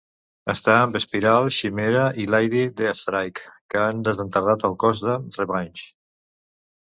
Està 0.51 0.75
amb 0.83 0.95
Spiral, 1.03 1.49
Chimera 1.57 2.05
i 2.23 2.23
Lady 2.35 2.63
Deathstrike 2.79 3.45
que 3.73 3.83
han 3.83 4.01
desenterrat 4.07 4.67
el 4.71 4.75
cos 4.85 5.03
de 5.05 5.19
Revanche. 5.39 5.85